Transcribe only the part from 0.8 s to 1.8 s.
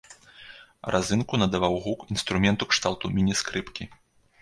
Разынку надаваў